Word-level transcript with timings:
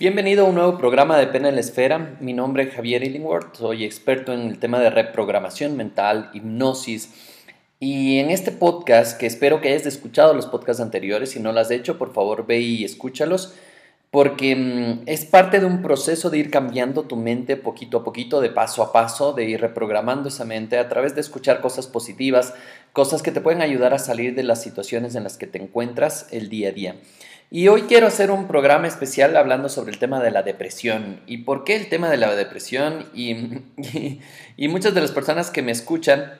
Bienvenido 0.00 0.46
a 0.46 0.48
un 0.48 0.54
nuevo 0.54 0.78
programa 0.78 1.18
de 1.18 1.26
Pena 1.26 1.50
en 1.50 1.56
la 1.56 1.60
Esfera. 1.60 2.16
Mi 2.20 2.32
nombre 2.32 2.62
es 2.62 2.74
Javier 2.74 3.04
Illingworth, 3.04 3.54
soy 3.54 3.84
experto 3.84 4.32
en 4.32 4.48
el 4.48 4.58
tema 4.58 4.78
de 4.80 4.88
reprogramación 4.88 5.76
mental, 5.76 6.30
hipnosis. 6.32 7.12
Y 7.80 8.18
en 8.18 8.30
este 8.30 8.50
podcast, 8.50 9.20
que 9.20 9.26
espero 9.26 9.60
que 9.60 9.68
hayas 9.68 9.84
escuchado 9.84 10.32
los 10.32 10.46
podcasts 10.46 10.80
anteriores, 10.80 11.32
si 11.32 11.40
no 11.40 11.52
lo 11.52 11.60
has 11.60 11.70
hecho, 11.70 11.98
por 11.98 12.14
favor 12.14 12.46
ve 12.46 12.60
y 12.60 12.82
escúchalos, 12.82 13.52
porque 14.10 14.56
mm, 14.56 15.02
es 15.06 15.24
parte 15.24 15.60
de 15.60 15.66
un 15.66 15.82
proceso 15.82 16.30
de 16.30 16.38
ir 16.38 16.50
cambiando 16.50 17.04
tu 17.04 17.16
mente 17.16 17.56
poquito 17.56 17.98
a 17.98 18.04
poquito, 18.04 18.40
de 18.40 18.50
paso 18.50 18.82
a 18.82 18.92
paso, 18.92 19.32
de 19.32 19.44
ir 19.44 19.60
reprogramando 19.60 20.28
esa 20.28 20.44
mente 20.44 20.78
a 20.78 20.88
través 20.88 21.14
de 21.14 21.20
escuchar 21.20 21.60
cosas 21.60 21.86
positivas, 21.86 22.54
cosas 22.92 23.22
que 23.22 23.30
te 23.30 23.40
pueden 23.40 23.62
ayudar 23.62 23.94
a 23.94 23.98
salir 23.98 24.34
de 24.34 24.42
las 24.42 24.62
situaciones 24.62 25.14
en 25.14 25.24
las 25.24 25.38
que 25.38 25.46
te 25.46 25.62
encuentras 25.62 26.26
el 26.32 26.48
día 26.48 26.70
a 26.70 26.72
día. 26.72 26.96
Y 27.52 27.66
hoy 27.66 27.82
quiero 27.82 28.06
hacer 28.06 28.30
un 28.30 28.46
programa 28.46 28.86
especial 28.86 29.36
hablando 29.36 29.68
sobre 29.68 29.90
el 29.90 29.98
tema 29.98 30.20
de 30.22 30.30
la 30.30 30.44
depresión. 30.44 31.20
¿Y 31.26 31.38
por 31.38 31.64
qué 31.64 31.74
el 31.74 31.88
tema 31.88 32.08
de 32.08 32.16
la 32.16 32.32
depresión? 32.36 33.06
Y, 33.12 33.34
muchas 34.68 34.94
de 34.94 35.00
las 35.00 35.10
personas 35.10 35.50
que 35.50 35.60
me 35.60 35.72
escuchan 35.72 36.32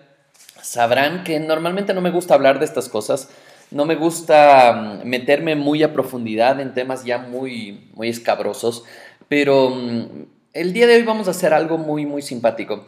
sabrán 0.63 1.25
que 1.25 1.41
normalmente 1.41 1.95
no 1.95 2.01
me 2.01 2.13
gusta 2.13 2.35
hablar 2.35 2.61
de 2.61 2.65
estas 2.65 2.89
cosas. 2.89 3.29
No 3.71 3.85
me 3.85 3.97
gusta 3.97 5.01
mm, 5.03 5.09
meterme 5.09 5.57
muy 5.57 5.83
a 5.83 5.93
profundidad 5.93 6.61
en 6.61 6.75
temas 6.75 7.05
ya 7.05 7.19
muy, 7.19 7.91
muy 7.95 8.09
escabrosos. 8.09 8.85
Pero 9.29 9.71
mm, 9.71 10.27
el 10.53 10.73
día 10.73 10.87
de 10.87 10.97
hoy 10.97 11.03
vamos 11.03 11.29
a 11.29 11.33
hacer 11.33 11.55
algo 11.55 11.79
muy, 11.79 12.07
muy 12.07 12.23
simpático. 12.23 12.87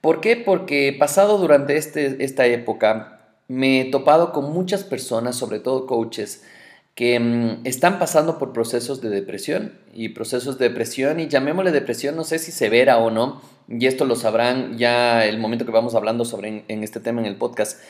¿Por 0.00 0.20
qué? 0.20 0.36
Porque 0.36 0.96
pasado 0.98 1.38
durante 1.38 1.76
este, 1.76 2.24
esta 2.24 2.46
época 2.46 3.20
me 3.48 3.80
he 3.80 3.84
topado 3.86 4.32
con 4.32 4.52
muchas 4.52 4.84
personas, 4.84 5.36
sobre 5.36 5.58
todo 5.58 5.86
coaches, 5.86 6.44
que 6.94 7.18
mm, 7.18 7.66
están 7.66 7.98
pasando 7.98 8.38
por 8.38 8.52
procesos 8.52 9.00
de 9.00 9.08
depresión 9.08 9.72
y 9.92 10.10
procesos 10.10 10.58
de 10.58 10.68
depresión 10.68 11.18
y 11.18 11.28
llamémosle 11.28 11.72
depresión, 11.72 12.16
no 12.16 12.24
sé 12.24 12.38
si 12.38 12.52
severa 12.52 12.98
o 12.98 13.10
no, 13.10 13.40
y 13.68 13.86
esto 13.86 14.04
lo 14.04 14.16
sabrán 14.16 14.78
ya 14.78 15.24
el 15.24 15.38
momento 15.38 15.64
que 15.64 15.72
vamos 15.72 15.94
hablando 15.94 16.24
sobre 16.24 16.64
en, 16.66 16.84
este 16.84 17.00
tema 17.00 17.20
en 17.20 17.26
el 17.26 17.36
podcast, 17.36 17.80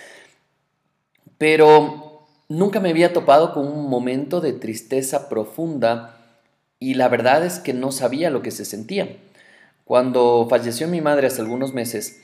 pero 1.38 2.09
nunca 2.50 2.80
me 2.80 2.90
había 2.90 3.14
topado 3.14 3.54
con 3.54 3.66
un 3.66 3.88
momento 3.88 4.42
de 4.42 4.52
tristeza 4.52 5.30
profunda 5.30 6.18
y 6.78 6.94
la 6.94 7.08
verdad 7.08 7.46
es 7.46 7.60
que 7.60 7.72
no 7.72 7.92
sabía 7.92 8.28
lo 8.28 8.42
que 8.42 8.50
se 8.50 8.66
sentía. 8.66 9.16
Cuando 9.86 10.46
falleció 10.50 10.86
mi 10.86 11.00
madre 11.00 11.28
hace 11.28 11.40
algunos 11.40 11.72
meses, 11.72 12.20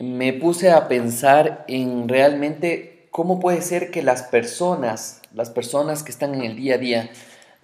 me 0.00 0.32
puse 0.32 0.72
a 0.72 0.88
pensar 0.88 1.64
en 1.68 2.08
realmente 2.08 3.06
cómo 3.12 3.38
puede 3.38 3.62
ser 3.62 3.92
que 3.92 4.02
las 4.02 4.24
personas 4.24 5.18
las 5.34 5.50
personas 5.50 6.02
que 6.02 6.10
están 6.10 6.34
en 6.34 6.42
el 6.42 6.56
día 6.56 6.76
a 6.76 6.78
día 6.78 7.10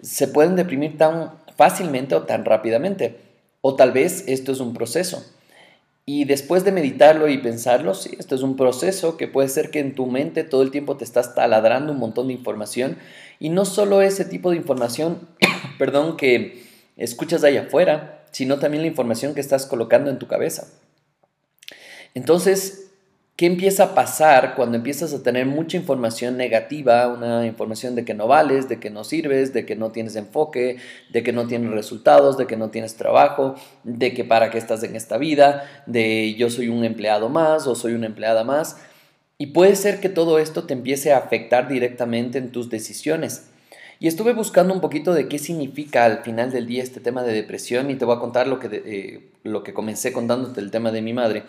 se 0.01 0.27
pueden 0.27 0.55
deprimir 0.55 0.97
tan 0.97 1.33
fácilmente 1.57 2.15
o 2.15 2.23
tan 2.23 2.45
rápidamente. 2.45 3.19
O 3.61 3.75
tal 3.75 3.91
vez 3.91 4.23
esto 4.27 4.51
es 4.51 4.59
un 4.59 4.73
proceso. 4.73 5.25
Y 6.07 6.25
después 6.25 6.63
de 6.63 6.71
meditarlo 6.71 7.27
y 7.27 7.39
pensarlo, 7.39 7.95
sí, 7.95 8.15
esto 8.19 8.35
es 8.35 8.43
un 8.43 8.55
proceso 8.55 9.17
que 9.17 9.27
puede 9.27 9.49
ser 9.49 9.71
que 9.71 9.79
en 9.79 9.95
tu 9.95 10.05
mente 10.05 10.43
todo 10.43 10.61
el 10.61 10.69
tiempo 10.69 10.97
te 10.97 11.03
estás 11.03 11.33
taladrando 11.33 11.93
un 11.93 11.99
montón 11.99 12.27
de 12.27 12.33
información 12.33 12.97
y 13.39 13.49
no 13.49 13.65
solo 13.65 14.03
ese 14.03 14.23
tipo 14.23 14.51
de 14.51 14.57
información, 14.57 15.27
perdón, 15.79 16.15
que 16.15 16.63
escuchas 16.95 17.43
allá 17.43 17.63
afuera, 17.63 18.23
sino 18.31 18.59
también 18.59 18.83
la 18.83 18.87
información 18.87 19.33
que 19.33 19.41
estás 19.41 19.65
colocando 19.65 20.11
en 20.11 20.19
tu 20.19 20.27
cabeza. 20.27 20.67
Entonces, 22.13 22.84
¿Qué 23.35 23.47
empieza 23.47 23.83
a 23.83 23.95
pasar 23.95 24.55
cuando 24.55 24.77
empiezas 24.77 25.13
a 25.13 25.21
tener 25.21 25.45
mucha 25.45 25.75
información 25.75 26.37
negativa, 26.37 27.05
una 27.09 27.45
información 27.45 27.93
de 27.93 28.05
que 28.05 28.13
no 28.13 28.27
vales, 28.27 28.69
de 28.69 28.79
que 28.79 28.89
no 28.89 29.03
sirves, 29.03 29.51
de 29.51 29.65
que 29.65 29.75
no 29.75 29.91
tienes 29.91 30.15
enfoque, 30.15 30.77
de 31.11 31.21
que 31.21 31.33
no 31.33 31.45
tienes 31.45 31.71
resultados, 31.71 32.37
de 32.37 32.47
que 32.47 32.55
no 32.55 32.69
tienes 32.69 32.95
trabajo, 32.95 33.55
de 33.83 34.13
que 34.13 34.23
para 34.23 34.51
qué 34.51 34.57
estás 34.57 34.83
en 34.83 34.95
esta 34.95 35.17
vida, 35.17 35.69
de 35.85 36.33
yo 36.35 36.49
soy 36.49 36.69
un 36.69 36.85
empleado 36.85 37.27
más 37.27 37.67
o 37.67 37.75
soy 37.75 37.93
una 37.93 38.05
empleada 38.05 38.45
más? 38.45 38.77
Y 39.37 39.47
puede 39.47 39.75
ser 39.75 39.99
que 39.99 40.07
todo 40.07 40.39
esto 40.39 40.63
te 40.63 40.73
empiece 40.73 41.11
a 41.11 41.17
afectar 41.17 41.67
directamente 41.67 42.37
en 42.37 42.53
tus 42.53 42.69
decisiones. 42.69 43.49
Y 43.99 44.07
estuve 44.07 44.31
buscando 44.31 44.73
un 44.73 44.79
poquito 44.79 45.13
de 45.13 45.27
qué 45.27 45.39
significa 45.39 46.05
al 46.05 46.19
final 46.19 46.53
del 46.53 46.67
día 46.67 46.83
este 46.83 47.01
tema 47.01 47.23
de 47.23 47.33
depresión 47.33 47.91
y 47.91 47.95
te 47.95 48.05
voy 48.05 48.15
a 48.15 48.19
contar 48.19 48.47
lo 48.47 48.59
que, 48.59 48.69
eh, 48.71 49.31
lo 49.43 49.61
que 49.61 49.73
comencé 49.73 50.13
contándote 50.13 50.61
el 50.61 50.71
tema 50.71 50.91
de 50.91 51.01
mi 51.01 51.11
madre. 51.11 51.43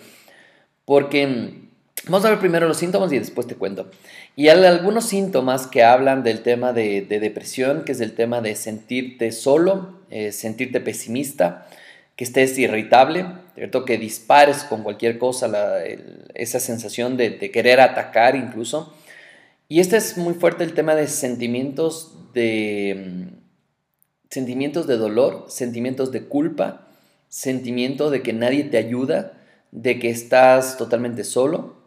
Porque 0.84 1.65
Vamos 2.04 2.24
a 2.24 2.30
ver 2.30 2.38
primero 2.38 2.68
los 2.68 2.76
síntomas 2.76 3.12
y 3.12 3.18
después 3.18 3.48
te 3.48 3.56
cuento. 3.56 3.90
Y 4.36 4.48
hay 4.48 4.64
algunos 4.64 5.06
síntomas 5.06 5.66
que 5.66 5.82
hablan 5.82 6.22
del 6.22 6.42
tema 6.42 6.72
de, 6.72 7.02
depresión, 7.02 7.84
que 7.84 7.92
es 7.92 8.00
el 8.00 8.14
tema 8.14 8.40
de 8.40 8.54
sentirte 8.54 9.32
solo, 9.32 9.98
eh, 10.10 10.30
sentirte 10.30 10.80
pesimista, 10.80 11.66
que 12.14 12.22
estés 12.22 12.56
irritable, 12.58 13.26
¿cierto? 13.56 13.84
que 13.84 13.98
dispares 13.98 14.62
con 14.64 14.84
cualquier 14.84 15.18
cosa, 15.18 15.50
esa 16.34 16.60
sensación 16.60 17.16
de, 17.16 17.38
querer 17.50 17.80
atacar 17.80 18.36
incluso. 18.36 18.94
Y 19.68 19.80
este 19.80 19.96
es 19.96 20.16
muy 20.16 20.34
fuerte 20.34 20.62
el 20.62 20.74
tema 20.74 20.94
de 20.94 21.08
sentimientos 21.08 22.14
de, 22.34 23.30
mm, 23.32 23.36
sentimientos 24.30 24.86
de 24.86 24.96
dolor, 24.96 25.46
sentimientos 25.48 26.12
de 26.12 26.24
culpa, 26.24 26.86
sentimiento 27.28 28.10
de 28.10 28.22
que 28.22 28.32
nadie 28.32 28.62
te 28.64 28.76
ayuda, 28.78 29.32
de 29.72 29.98
que 29.98 30.10
estás 30.10 30.78
totalmente 30.78 31.24
solo, 31.24 31.85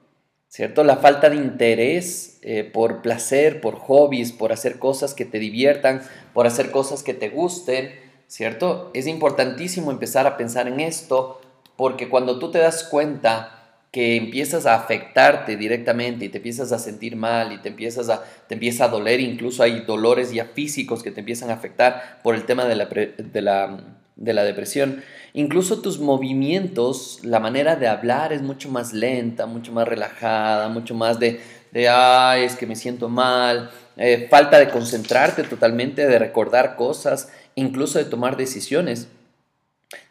¿cierto? 0.49 0.83
La 0.83 0.97
falta 0.97 1.29
de 1.29 1.37
interés 1.37 2.39
eh, 2.41 2.63
por 2.63 3.01
placer, 3.01 3.61
por 3.61 3.75
hobbies, 3.75 4.31
por 4.31 4.51
hacer 4.51 4.79
cosas 4.79 5.13
que 5.13 5.23
te 5.23 5.39
diviertan, 5.39 6.01
por 6.33 6.47
hacer 6.47 6.71
cosas 6.71 7.03
que 7.03 7.13
te 7.13 7.29
gusten, 7.29 7.91
¿cierto? 8.27 8.89
Es 8.93 9.07
importantísimo 9.07 9.91
empezar 9.91 10.27
a 10.27 10.37
pensar 10.37 10.67
en 10.67 10.79
esto 10.79 11.39
porque 11.77 12.09
cuando 12.09 12.39
tú 12.39 12.51
te 12.51 12.57
das 12.57 12.83
cuenta 12.83 13.55
que 13.91 14.17
empiezas 14.17 14.65
a 14.65 14.75
afectarte 14.75 15.55
directamente 15.55 16.25
y 16.25 16.29
te 16.29 16.37
empiezas 16.37 16.71
a 16.71 16.79
sentir 16.79 17.15
mal 17.15 17.53
y 17.53 17.59
te 17.59 17.69
empiezas 17.69 18.09
a 18.09 18.23
te 18.47 18.55
empieza 18.55 18.85
a 18.85 18.89
doler, 18.89 19.19
incluso 19.19 19.63
hay 19.63 19.81
dolores 19.81 20.31
ya 20.31 20.45
físicos 20.45 21.01
que 21.01 21.11
te 21.11 21.21
empiezan 21.21 21.49
a 21.51 21.53
afectar 21.53 22.19
por 22.23 22.35
el 22.35 22.45
tema 22.45 22.65
de 22.65 22.75
la, 22.75 22.85
de 22.85 23.41
la 23.41 23.98
de 24.19 24.33
la 24.33 24.43
depresión. 24.43 25.01
Incluso 25.33 25.81
tus 25.81 25.99
movimientos, 25.99 27.19
la 27.23 27.39
manera 27.39 27.75
de 27.75 27.87
hablar 27.87 28.33
es 28.33 28.41
mucho 28.41 28.69
más 28.69 28.93
lenta, 28.93 29.45
mucho 29.45 29.71
más 29.71 29.87
relajada, 29.87 30.69
mucho 30.69 30.93
más 30.93 31.19
de, 31.19 31.41
de 31.71 31.89
ay, 31.89 32.43
es 32.43 32.55
que 32.55 32.67
me 32.67 32.75
siento 32.75 33.09
mal, 33.09 33.71
eh, 33.97 34.27
falta 34.29 34.59
de 34.59 34.69
concentrarte 34.69 35.43
totalmente, 35.43 36.07
de 36.07 36.19
recordar 36.19 36.75
cosas, 36.75 37.31
incluso 37.55 37.97
de 37.97 38.05
tomar 38.05 38.37
decisiones. 38.37 39.07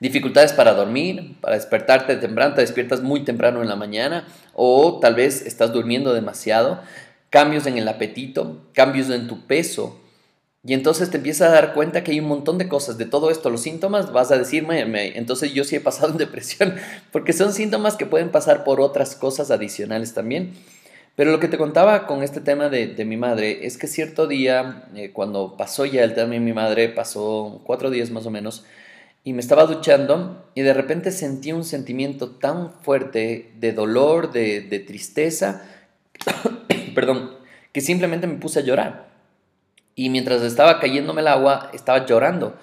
Dificultades 0.01 0.53
para 0.53 0.75
dormir, 0.75 1.37
para 1.41 1.55
despertarte 1.55 2.17
temprano, 2.17 2.55
te 2.55 2.63
despiertas 2.63 3.01
muy 3.01 3.25
temprano 3.25 3.63
en 3.63 3.69
la 3.69 3.77
mañana 3.77 4.27
o 4.55 4.99
tal 5.01 5.15
vez 5.15 5.43
estás 5.47 5.73
durmiendo 5.73 6.15
demasiado, 6.15 6.81
cambios 7.31 7.67
en 7.67 7.79
el 7.79 7.87
apetito, 7.87 8.67
cambios 8.73 9.11
en 9.11 9.29
tu 9.29 9.47
peso, 9.47 10.01
y 10.65 10.75
entonces 10.75 11.11
te 11.11 11.19
empiezas 11.19 11.51
a 11.51 11.53
dar 11.53 11.73
cuenta 11.73 12.03
que 12.03 12.11
hay 12.11 12.21
un 12.21 12.27
montón 12.27 12.59
de 12.59 12.69
cosas, 12.69 12.99
de 12.99 13.07
todo 13.07 13.31
esto, 13.31 13.49
los 13.49 13.63
síntomas, 13.63 14.13
vas 14.13 14.33
a 14.33 14.39
decirme, 14.39 14.83
entonces 15.17 15.55
yo 15.55 15.65
sí 15.65 15.77
he 15.77 15.81
pasado 15.81 16.09
en 16.13 16.19
depresión, 16.19 16.75
porque 17.13 17.33
son 17.33 17.53
síntomas 17.53 17.97
que 17.97 18.07
pueden 18.07 18.31
pasar 18.31 18.65
por 18.65 18.81
otras 18.81 19.15
cosas 19.15 19.51
adicionales 19.51 20.15
también. 20.15 20.53
Pero 21.15 21.33
lo 21.33 21.41
que 21.41 21.49
te 21.49 21.59
contaba 21.59 22.07
con 22.07 22.23
este 22.23 22.41
tema 22.41 22.69
de, 22.69 23.05
mi 23.05 23.17
madre 23.17 23.67
es 23.67 23.77
que 23.77 23.89
cierto 23.89 24.29
día, 24.29 24.85
eh, 24.95 25.11
cuando 25.13 25.57
pasó 25.57 25.85
ya 25.85 26.05
el 26.05 26.15
tema 26.15 26.35
de 26.35 26.41
mi 26.41 26.53
madre, 26.53 26.89
pasó 26.89 27.61
cuatro 27.65 27.91
días 27.91 28.11
más 28.11 28.25
o 28.27 28.31
menos, 28.31 28.65
y 29.25 29.33
me 29.33 29.41
estaba 29.41 29.67
duchando 29.67 30.49
y 30.55 30.63
de 30.63 30.75
repente 30.75 31.11
sentí 31.11 31.53
un 31.53 31.65
sentimiento 31.65 32.31
tan 32.37 32.73
fuerte 32.83 33.53
de 33.59 33.73
dolor, 33.73 34.33
de, 34.33 34.61
de 34.61 34.79
tristeza, 34.79 35.65
perdón, 36.95 37.33
que 37.73 37.81
simplemente 37.81 38.27
me 38.27 38.37
puse 38.37 38.61
a 38.61 38.63
llorar. 38.63 39.09
Y 39.99 40.11
mientras 40.11 40.43
estaba 40.43 40.79
cayéndome 40.79 41.23
el 41.23 41.27
agua, 41.27 41.73
estaba 41.75 42.07
llorando. 42.07 42.57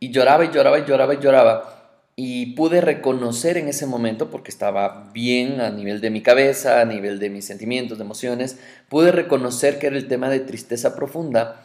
Y 0.00 0.10
lloraba 0.10 0.44
y 0.44 0.50
lloraba 0.50 0.78
y 0.78 0.84
lloraba 0.84 1.14
y 1.14 1.18
lloraba. 1.18 2.02
Y 2.14 2.54
pude 2.56 2.82
reconocer 2.82 3.56
en 3.56 3.68
ese 3.68 3.86
momento, 3.86 4.28
porque 4.28 4.50
estaba 4.50 5.10
bien 5.14 5.62
a 5.62 5.70
nivel 5.70 6.02
de 6.02 6.10
mi 6.10 6.22
cabeza, 6.22 6.82
a 6.82 6.84
nivel 6.84 7.20
de 7.20 7.30
mis 7.30 7.46
sentimientos, 7.46 7.96
de 7.96 8.04
emociones, 8.04 8.58
pude 8.90 9.12
reconocer 9.12 9.78
que 9.78 9.86
era 9.86 9.96
el 9.96 10.08
tema 10.08 10.28
de 10.28 10.40
tristeza 10.40 10.94
profunda. 10.94 11.64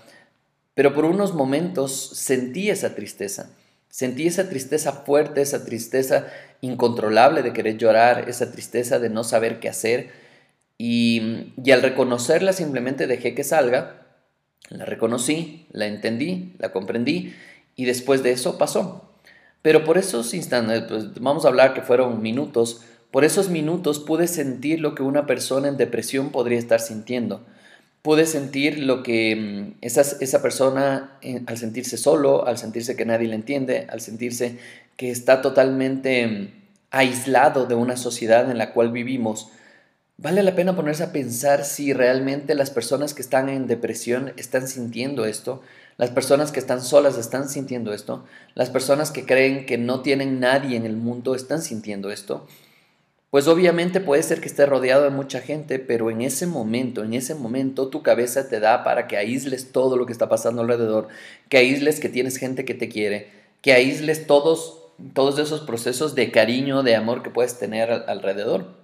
Pero 0.73 0.93
por 0.93 1.03
unos 1.03 1.33
momentos 1.33 2.11
sentí 2.13 2.69
esa 2.69 2.95
tristeza. 2.95 3.49
Sentí 3.89 4.25
esa 4.25 4.47
tristeza 4.47 4.93
fuerte, 4.93 5.41
esa 5.41 5.65
tristeza 5.65 6.27
incontrolable 6.61 7.43
de 7.43 7.51
querer 7.51 7.75
llorar, 7.75 8.29
esa 8.29 8.53
tristeza 8.53 8.99
de 8.99 9.09
no 9.09 9.25
saber 9.25 9.59
qué 9.59 9.67
hacer. 9.67 10.11
Y, 10.77 11.51
y 11.61 11.71
al 11.71 11.81
reconocerla 11.81 12.53
simplemente 12.53 13.05
dejé 13.05 13.35
que 13.35 13.43
salga 13.43 13.98
la 14.69 14.85
reconocí, 14.85 15.65
la 15.71 15.87
entendí, 15.87 16.53
la 16.59 16.71
comprendí 16.71 17.33
y 17.75 17.85
después 17.85 18.23
de 18.23 18.31
eso 18.31 18.57
pasó. 18.57 19.09
Pero 19.61 19.83
por 19.83 19.97
esos 19.97 20.33
instantes, 20.33 20.83
pues 20.87 21.13
vamos 21.19 21.45
a 21.45 21.49
hablar 21.49 21.73
que 21.73 21.81
fueron 21.81 22.21
minutos, 22.21 22.81
por 23.11 23.25
esos 23.25 23.49
minutos 23.49 23.99
pude 23.99 24.27
sentir 24.27 24.79
lo 24.79 24.95
que 24.95 25.03
una 25.03 25.25
persona 25.25 25.67
en 25.67 25.77
depresión 25.77 26.29
podría 26.29 26.59
estar 26.59 26.79
sintiendo. 26.79 27.45
puede 28.01 28.25
sentir 28.25 28.79
lo 28.79 29.03
que 29.03 29.35
mm, 29.35 29.77
esa, 29.81 30.01
esa 30.01 30.41
persona, 30.41 31.17
eh, 31.21 31.41
al 31.47 31.57
sentirse 31.57 31.97
solo, 31.97 32.47
al 32.47 32.57
sentirse 32.57 32.95
que 32.95 33.05
nadie 33.05 33.27
le 33.27 33.35
entiende, 33.35 33.87
al 33.89 33.99
sentirse 33.99 34.57
que 34.95 35.11
está 35.11 35.41
totalmente 35.41 36.25
mm, 36.27 36.47
aislado 36.91 37.65
de 37.65 37.75
una 37.75 37.97
sociedad 37.97 38.49
en 38.49 38.57
la 38.57 38.71
cual 38.73 38.91
vivimos, 38.91 39.49
vale 40.21 40.43
la 40.43 40.55
pena 40.55 40.75
ponerse 40.75 41.03
a 41.03 41.11
pensar 41.13 41.63
si 41.63 41.93
realmente 41.93 42.53
las 42.53 42.71
personas 42.71 43.13
que 43.13 43.21
están 43.21 43.47
en 43.47 43.67
depresión 43.67 44.33
están 44.35 44.67
sintiendo 44.67 45.25
esto, 45.25 45.61
las 45.97 46.09
personas 46.09 46.51
que 46.51 46.59
están 46.59 46.81
solas 46.81 47.17
están 47.17 47.47
sintiendo 47.47 47.93
esto, 47.93 48.25
las 48.53 48.69
personas 48.69 49.11
que 49.11 49.25
creen 49.25 49.65
que 49.65 49.77
no 49.77 50.01
tienen 50.01 50.39
nadie 50.39 50.75
en 50.75 50.85
el 50.85 50.97
mundo 50.97 51.35
están 51.35 51.61
sintiendo 51.61 52.11
esto. 52.11 52.45
Pues 53.29 53.47
obviamente 53.47 54.01
puede 54.01 54.23
ser 54.23 54.41
que 54.41 54.47
esté 54.47 54.65
rodeado 54.65 55.03
de 55.03 55.11
mucha 55.11 55.39
gente, 55.39 55.77
pero 55.77 56.09
en 56.09 56.21
ese 56.21 56.47
momento, 56.47 57.03
en 57.03 57.13
ese 57.13 57.35
momento 57.35 57.87
tu 57.87 58.01
cabeza 58.01 58.49
te 58.49 58.59
da 58.59 58.83
para 58.83 59.07
que 59.07 59.17
aísles 59.17 59.71
todo 59.71 59.97
lo 59.97 60.05
que 60.05 60.13
está 60.13 60.27
pasando 60.27 60.63
alrededor, 60.63 61.07
que 61.47 61.57
aísles 61.57 61.99
que 61.99 62.09
tienes 62.09 62.37
gente 62.37 62.65
que 62.65 62.73
te 62.73 62.89
quiere, 62.89 63.29
que 63.61 63.71
aísles 63.71 64.25
todos, 64.25 64.79
todos 65.13 65.37
esos 65.39 65.61
procesos 65.61 66.15
de 66.15 66.31
cariño, 66.31 66.81
de 66.81 66.95
amor 66.95 67.21
que 67.21 67.29
puedes 67.29 67.59
tener 67.59 67.91
alrededor. 68.07 68.78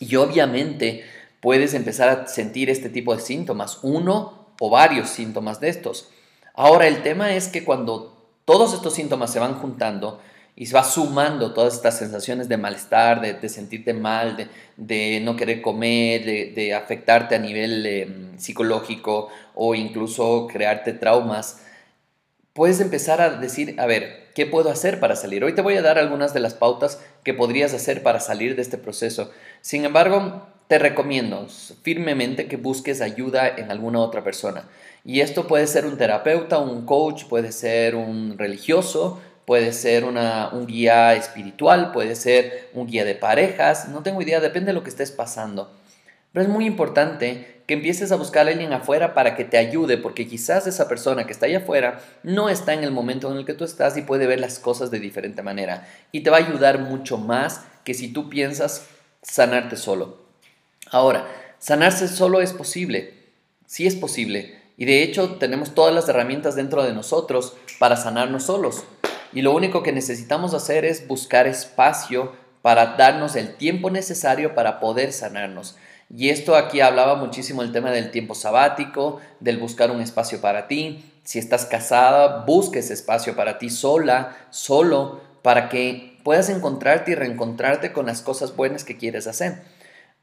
Y 0.00 0.16
obviamente 0.16 1.04
puedes 1.40 1.74
empezar 1.74 2.08
a 2.08 2.26
sentir 2.26 2.68
este 2.68 2.88
tipo 2.88 3.14
de 3.14 3.22
síntomas, 3.22 3.78
uno 3.82 4.48
o 4.58 4.68
varios 4.70 5.08
síntomas 5.10 5.60
de 5.60 5.68
estos. 5.68 6.10
Ahora 6.54 6.88
el 6.88 7.02
tema 7.02 7.34
es 7.34 7.46
que 7.46 7.62
cuando 7.62 8.26
todos 8.44 8.74
estos 8.74 8.94
síntomas 8.94 9.32
se 9.32 9.38
van 9.38 9.54
juntando, 9.54 10.20
y 10.60 10.66
se 10.66 10.74
va 10.74 10.84
sumando 10.84 11.54
todas 11.54 11.72
estas 11.72 11.96
sensaciones 11.96 12.46
de 12.46 12.58
malestar, 12.58 13.40
de, 13.40 13.48
sentirte 13.48 13.94
mal, 13.94 14.48
de, 14.76 15.20
no 15.22 15.34
querer 15.34 15.62
comer, 15.62 16.54
de, 16.54 16.74
afectarte 16.74 17.34
a 17.34 17.38
nivel 17.38 17.86
em, 17.86 18.38
psicológico 18.38 19.28
o 19.54 19.74
incluso 19.74 20.46
crearte 20.46 20.92
traumas, 20.92 21.64
puedes 22.52 22.80
empezar 22.80 23.20
a 23.20 23.30
decir, 23.30 23.76
a 23.78 23.86
ver, 23.86 24.28
¿qué 24.34 24.46
puedo 24.46 24.70
hacer 24.70 25.00
para 25.00 25.16
salir? 25.16 25.44
Hoy 25.44 25.54
te 25.54 25.62
voy 25.62 25.76
a 25.76 25.82
dar 25.82 25.98
algunas 25.98 26.34
de 26.34 26.40
las 26.40 26.54
pautas 26.54 27.00
que 27.24 27.34
podrías 27.34 27.74
hacer 27.74 28.02
para 28.02 28.20
salir 28.20 28.56
de 28.56 28.62
este 28.62 28.78
proceso. 28.78 29.30
Sin 29.60 29.84
embargo, 29.84 30.46
te 30.68 30.78
recomiendo 30.78 31.46
firmemente 31.82 32.46
que 32.46 32.56
busques 32.56 33.00
ayuda 33.00 33.48
en 33.48 33.70
alguna 33.70 34.00
otra 34.00 34.22
persona. 34.22 34.68
Y 35.04 35.20
esto 35.20 35.46
puede 35.46 35.66
ser 35.66 35.86
un 35.86 35.96
terapeuta, 35.96 36.58
un 36.58 36.86
coach, 36.86 37.24
puede 37.24 37.52
ser 37.52 37.94
un 37.94 38.38
religioso, 38.38 39.20
puede 39.46 39.72
ser 39.72 40.04
un 40.04 40.66
guía 40.66 41.14
espiritual, 41.14 41.90
puede 41.92 42.14
ser 42.14 42.68
un 42.72 42.86
guía 42.86 43.04
de 43.04 43.16
parejas, 43.16 43.88
no 43.88 44.02
tengo 44.02 44.22
idea, 44.22 44.38
depende 44.38 44.68
de 44.68 44.74
lo 44.74 44.84
que 44.84 44.90
estés 44.90 45.10
pasando. 45.10 45.72
Pero 46.32 46.44
es 46.44 46.48
muy 46.48 46.66
importante 46.66 47.62
que 47.66 47.74
empieces 47.74 48.10
a 48.10 48.16
buscar 48.16 48.46
a 48.46 48.50
alguien 48.50 48.72
afuera 48.72 49.14
para 49.14 49.36
que 49.36 49.44
te 49.44 49.56
ayude, 49.56 49.96
porque 49.96 50.26
quizás 50.26 50.66
esa 50.66 50.88
persona 50.88 51.24
que 51.24 51.32
está 51.32 51.46
allá 51.46 51.58
afuera 51.58 52.00
no 52.22 52.48
está 52.48 52.74
en 52.74 52.82
el 52.82 52.90
momento 52.90 53.30
en 53.30 53.38
el 53.38 53.44
que 53.44 53.54
tú 53.54 53.64
estás 53.64 53.96
y 53.96 54.02
puede 54.02 54.26
ver 54.26 54.40
las 54.40 54.58
cosas 54.58 54.90
de 54.90 54.98
diferente 54.98 55.42
manera. 55.42 55.86
Y 56.12 56.20
te 56.20 56.30
va 56.30 56.38
a 56.38 56.40
ayudar 56.40 56.80
mucho 56.80 57.16
más 57.16 57.64
que 57.84 57.94
si 57.94 58.12
tú 58.12 58.28
piensas 58.28 58.86
sanarte 59.22 59.76
solo. 59.76 60.18
Ahora, 60.90 61.28
sanarse 61.58 62.08
solo 62.08 62.40
es 62.40 62.52
posible, 62.52 63.14
sí 63.66 63.86
es 63.86 63.94
posible. 63.94 64.60
Y 64.76 64.84
de 64.84 65.02
hecho 65.02 65.36
tenemos 65.36 65.74
todas 65.74 65.94
las 65.94 66.08
herramientas 66.08 66.56
dentro 66.56 66.82
de 66.82 66.92
nosotros 66.92 67.54
para 67.78 67.96
sanarnos 67.96 68.44
solos. 68.44 68.82
Y 69.32 69.42
lo 69.42 69.54
único 69.54 69.82
que 69.82 69.92
necesitamos 69.92 70.54
hacer 70.54 70.84
es 70.84 71.06
buscar 71.06 71.46
espacio 71.46 72.32
para 72.62 72.96
darnos 72.96 73.36
el 73.36 73.54
tiempo 73.54 73.90
necesario 73.90 74.54
para 74.54 74.80
poder 74.80 75.12
sanarnos. 75.12 75.76
Y 76.14 76.30
esto 76.30 76.56
aquí 76.56 76.80
hablaba 76.80 77.14
muchísimo 77.14 77.62
el 77.62 77.72
tema 77.72 77.92
del 77.92 78.10
tiempo 78.10 78.34
sabático, 78.34 79.20
del 79.38 79.58
buscar 79.58 79.92
un 79.92 80.00
espacio 80.00 80.40
para 80.40 80.66
ti. 80.66 81.04
Si 81.22 81.38
estás 81.38 81.66
casada, 81.66 82.44
busca 82.44 82.80
espacio 82.80 83.36
para 83.36 83.58
ti 83.58 83.70
sola, 83.70 84.36
solo, 84.50 85.20
para 85.42 85.68
que 85.68 86.18
puedas 86.24 86.48
encontrarte 86.48 87.12
y 87.12 87.14
reencontrarte 87.14 87.92
con 87.92 88.06
las 88.06 88.22
cosas 88.22 88.56
buenas 88.56 88.82
que 88.82 88.96
quieres 88.96 89.28
hacer. 89.28 89.62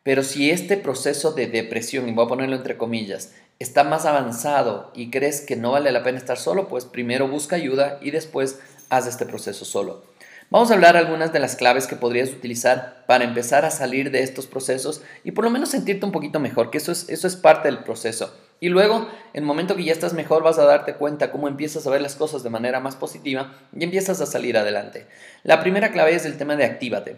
Pero 0.03 0.23
si 0.23 0.51
este 0.51 0.77
proceso 0.77 1.31
de 1.31 1.47
depresión, 1.47 2.07
y 2.07 2.13
voy 2.13 2.25
a 2.25 2.29
ponerlo 2.29 2.55
entre 2.55 2.77
comillas, 2.77 3.33
está 3.59 3.83
más 3.83 4.05
avanzado 4.05 4.91
y 4.93 5.09
crees 5.09 5.41
que 5.41 5.55
no 5.55 5.71
vale 5.71 5.91
la 5.91 6.03
pena 6.03 6.17
estar 6.17 6.37
solo, 6.37 6.67
pues 6.67 6.85
primero 6.85 7.27
busca 7.27 7.55
ayuda 7.55 7.97
y 8.01 8.11
después 8.11 8.59
haz 8.89 9.07
este 9.07 9.25
proceso 9.25 9.65
solo. 9.65 10.03
Vamos 10.49 10.71
a 10.71 10.75
hablar 10.75 10.95
algunas 10.95 11.33
de 11.33 11.39
las 11.39 11.57
claves 11.57 11.87
que 11.87 11.97
podrías 11.97 12.29
utilizar 12.29 13.03
para 13.05 13.25
empezar 13.25 13.65
a 13.65 13.71
salir 13.71 14.11
de 14.11 14.23
estos 14.23 14.47
procesos 14.47 15.01
y 15.25 15.31
por 15.31 15.43
lo 15.43 15.49
menos 15.49 15.67
sentirte 15.69 16.05
un 16.05 16.13
poquito 16.13 16.39
mejor, 16.39 16.71
que 16.71 16.77
eso 16.77 16.93
es, 16.93 17.09
eso 17.09 17.27
es 17.27 17.35
parte 17.35 17.67
del 17.67 17.79
proceso. 17.79 18.33
Y 18.61 18.69
luego, 18.69 19.09
en 19.33 19.43
el 19.43 19.45
momento 19.45 19.75
que 19.75 19.83
ya 19.83 19.91
estás 19.91 20.13
mejor, 20.13 20.43
vas 20.43 20.57
a 20.57 20.63
darte 20.63 20.93
cuenta 20.93 21.31
cómo 21.31 21.49
empiezas 21.49 21.85
a 21.85 21.89
ver 21.89 22.01
las 22.01 22.15
cosas 22.15 22.43
de 22.43 22.49
manera 22.49 22.79
más 22.79 22.95
positiva 22.95 23.59
y 23.77 23.83
empiezas 23.83 24.21
a 24.21 24.25
salir 24.25 24.57
adelante. 24.57 25.07
La 25.43 25.59
primera 25.59 25.91
clave 25.91 26.15
es 26.15 26.25
el 26.25 26.37
tema 26.37 26.55
de 26.55 26.63
actívate. 26.63 27.17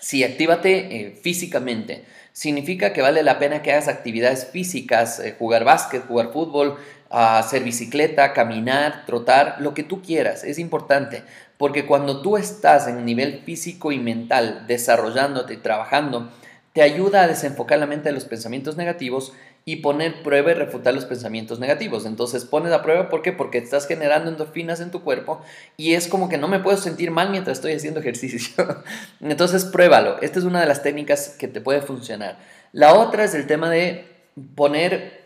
Sí, 0.00 0.24
actívate 0.24 0.96
eh, 0.96 1.20
físicamente. 1.22 2.04
Significa 2.32 2.92
que 2.92 3.00
vale 3.00 3.22
la 3.22 3.38
pena 3.38 3.62
que 3.62 3.70
hagas 3.70 3.86
actividades 3.86 4.46
físicas, 4.46 5.20
eh, 5.20 5.36
jugar 5.38 5.62
básquet, 5.62 6.04
jugar 6.06 6.32
fútbol, 6.32 6.78
hacer 7.10 7.62
bicicleta, 7.64 8.32
caminar, 8.32 9.04
trotar, 9.06 9.56
lo 9.60 9.74
que 9.74 9.82
tú 9.82 10.02
quieras. 10.02 10.44
Es 10.44 10.58
importante 10.58 11.22
porque 11.60 11.84
cuando 11.84 12.22
tú 12.22 12.38
estás 12.38 12.88
en 12.88 13.04
nivel 13.04 13.42
físico 13.44 13.92
y 13.92 13.98
mental 13.98 14.64
desarrollándote 14.66 15.52
y 15.52 15.56
trabajando, 15.58 16.30
te 16.72 16.80
ayuda 16.80 17.20
a 17.20 17.28
desenfocar 17.28 17.78
la 17.78 17.86
mente 17.86 18.08
de 18.08 18.14
los 18.14 18.24
pensamientos 18.24 18.78
negativos 18.78 19.34
y 19.66 19.76
poner 19.76 20.22
prueba 20.22 20.52
y 20.52 20.54
refutar 20.54 20.94
los 20.94 21.04
pensamientos 21.04 21.58
negativos. 21.58 22.06
Entonces 22.06 22.46
pones 22.46 22.72
a 22.72 22.80
prueba, 22.80 23.10
¿por 23.10 23.20
qué? 23.20 23.32
Porque 23.32 23.58
estás 23.58 23.86
generando 23.86 24.30
endorfinas 24.30 24.80
en 24.80 24.90
tu 24.90 25.02
cuerpo 25.02 25.42
y 25.76 25.92
es 25.92 26.08
como 26.08 26.30
que 26.30 26.38
no 26.38 26.48
me 26.48 26.60
puedo 26.60 26.78
sentir 26.78 27.10
mal 27.10 27.28
mientras 27.28 27.58
estoy 27.58 27.74
haciendo 27.74 28.00
ejercicio. 28.00 28.64
Entonces 29.20 29.66
pruébalo. 29.66 30.16
Esta 30.22 30.38
es 30.38 30.46
una 30.46 30.62
de 30.62 30.66
las 30.66 30.82
técnicas 30.82 31.36
que 31.38 31.46
te 31.46 31.60
puede 31.60 31.82
funcionar. 31.82 32.38
La 32.72 32.94
otra 32.94 33.22
es 33.22 33.34
el 33.34 33.46
tema 33.46 33.68
de 33.68 34.06
poner 34.54 35.19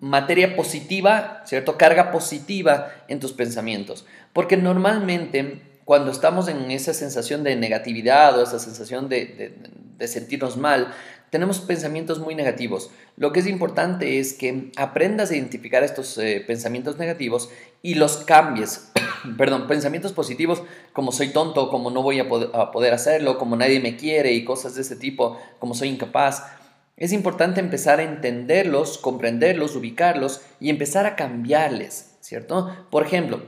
materia 0.00 0.56
positiva, 0.56 1.42
¿cierto? 1.46 1.76
Carga 1.76 2.10
positiva 2.10 2.92
en 3.08 3.20
tus 3.20 3.32
pensamientos. 3.32 4.04
Porque 4.32 4.56
normalmente 4.56 5.62
cuando 5.84 6.10
estamos 6.10 6.48
en 6.48 6.70
esa 6.70 6.94
sensación 6.94 7.42
de 7.42 7.56
negatividad 7.56 8.38
o 8.38 8.42
esa 8.42 8.58
sensación 8.58 9.08
de, 9.08 9.54
sentirnos 10.00 10.56
mal, 10.56 10.92
tenemos 11.30 11.60
pensamientos 11.60 12.18
muy 12.18 12.34
negativos. 12.34 12.90
Lo 13.16 13.32
que 13.32 13.40
es 13.40 13.46
importante 13.46 14.18
es 14.18 14.34
que 14.34 14.70
aprendas 14.76 15.30
a 15.30 15.36
identificar 15.36 15.82
estos 15.82 16.18
eh, 16.18 16.42
pensamientos 16.46 16.98
negativos 16.98 17.50
y 17.82 17.94
los 17.94 18.18
cambies. 18.18 18.90
Perdón, 19.38 19.66
pensamientos 19.66 20.12
positivos 20.12 20.62
como 20.92 21.12
soy 21.12 21.28
tonto, 21.28 21.70
como 21.70 21.90
no 21.90 22.02
voy 22.02 22.18
a 22.20 22.28
poder 22.28 22.92
hacerlo, 22.92 23.38
como 23.38 23.56
nadie 23.56 23.80
me 23.80 23.96
quiere 23.96 24.32
y 24.32 24.44
cosas 24.44 24.74
de 24.74 24.82
ese 24.82 24.96
tipo, 24.96 25.40
como 25.58 25.74
soy 25.74 25.88
incapaz 25.88 26.42
es 26.96 27.12
importante 27.12 27.60
empezar 27.60 28.00
a 28.00 28.04
entenderlos, 28.04 28.98
comprenderlos, 28.98 29.76
ubicarlos 29.76 30.42
y 30.60 30.70
empezar 30.70 31.06
a 31.06 31.16
cambiarles, 31.16 32.16
¿cierto? 32.20 32.86
Por 32.90 33.04
ejemplo, 33.04 33.42